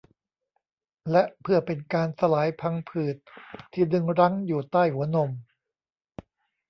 [1.11, 3.15] และเพื่อเป็นการสลายพังผืด
[3.73, 5.29] ที่ดึงรั้งอยู่ใต้หัวนม